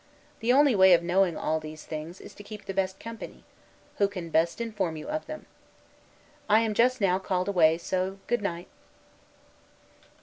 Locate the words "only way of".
0.51-1.03